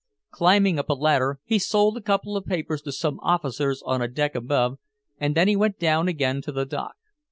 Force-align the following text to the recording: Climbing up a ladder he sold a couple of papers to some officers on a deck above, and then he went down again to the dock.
Climbing 0.31 0.79
up 0.79 0.89
a 0.89 0.93
ladder 0.95 1.39
he 1.45 1.59
sold 1.59 1.95
a 1.95 2.01
couple 2.01 2.35
of 2.35 2.47
papers 2.47 2.81
to 2.81 2.91
some 2.91 3.19
officers 3.19 3.83
on 3.85 4.01
a 4.01 4.07
deck 4.07 4.33
above, 4.33 4.79
and 5.19 5.35
then 5.35 5.47
he 5.47 5.55
went 5.55 5.77
down 5.77 6.07
again 6.07 6.41
to 6.41 6.51
the 6.51 6.65
dock. 6.65 6.95